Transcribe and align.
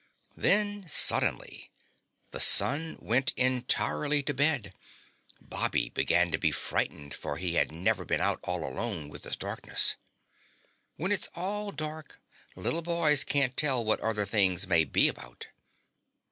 Then 0.35 0.87
suddenly 0.87 1.69
the 2.31 2.39
sun 2.39 2.97
went 2.99 3.33
entirely 3.37 4.23
to 4.23 4.33
bed. 4.33 4.73
Bobby 5.39 5.89
began 5.89 6.31
to 6.31 6.39
be 6.39 6.49
frightened 6.49 7.13
for 7.13 7.37
he 7.37 7.53
had 7.53 7.71
never 7.71 8.03
been 8.03 8.19
out 8.19 8.39
all 8.41 8.65
alone 8.67 9.09
with 9.09 9.21
the 9.21 9.29
darkness. 9.29 9.97
When 10.95 11.11
it's 11.11 11.29
all 11.35 11.71
dark, 11.71 12.19
little 12.55 12.81
boys 12.81 13.23
can't 13.23 13.55
tell 13.55 13.85
what 13.85 13.99
other 13.99 14.25
things 14.25 14.65
may 14.65 14.85
be 14.85 15.07
about. 15.07 15.49